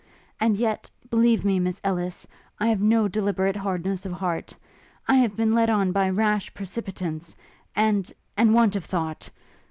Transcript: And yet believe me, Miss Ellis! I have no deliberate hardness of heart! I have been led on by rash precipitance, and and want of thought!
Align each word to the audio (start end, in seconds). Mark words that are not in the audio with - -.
And 0.39 0.57
yet 0.57 0.89
believe 1.11 1.45
me, 1.45 1.59
Miss 1.59 1.79
Ellis! 1.83 2.25
I 2.59 2.69
have 2.69 2.81
no 2.81 3.07
deliberate 3.07 3.57
hardness 3.57 4.03
of 4.03 4.13
heart! 4.13 4.55
I 5.07 5.17
have 5.17 5.35
been 5.37 5.53
led 5.53 5.69
on 5.69 5.91
by 5.91 6.09
rash 6.09 6.51
precipitance, 6.55 7.35
and 7.75 8.11
and 8.35 8.55
want 8.55 8.75
of 8.75 8.83
thought! 8.83 9.29